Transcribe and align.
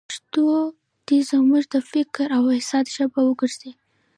پښتو 0.07 0.43
دې 1.07 1.19
زموږ 1.29 1.63
د 1.73 1.75
فکر 1.91 2.27
او 2.37 2.43
احساس 2.55 2.85
ژبه 2.95 3.21
وګرځي. 3.25 3.71